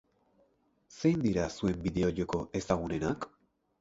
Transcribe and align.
Zein 0.95 1.21
dira 1.27 1.43
zuen 1.57 1.77
bideo-joko 1.85 2.41
ezagunenak? 2.61 3.29